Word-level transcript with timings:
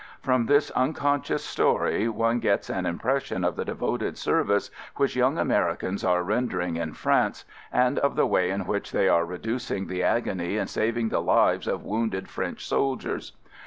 From 0.19 0.47
this 0.47 0.71
uncon 0.71 1.21
scious 1.21 1.41
story 1.45 2.09
one 2.09 2.39
gets 2.39 2.71
an 2.71 2.87
impression 2.87 3.43
of 3.43 3.55
the 3.55 3.63
devoted 3.63 4.17
service 4.17 4.71
which 4.95 5.15
young 5.15 5.37
Americans 5.37 6.03
are 6.03 6.23
rendering 6.23 6.75
in 6.75 6.93
France 6.93 7.45
and 7.71 7.99
of 7.99 8.15
the 8.15 8.25
way 8.25 8.49
in 8.49 8.65
which 8.65 8.91
they 8.91 9.07
are 9.07 9.25
reducing 9.27 9.85
the 9.85 10.01
agony 10.01 10.57
and 10.57 10.71
saving 10.71 11.09
the 11.09 11.21
lives 11.21 11.67
of 11.67 11.83
wounded 11.85 12.27
French 12.29 12.65
sol 12.67 12.97
diers. 12.97 13.33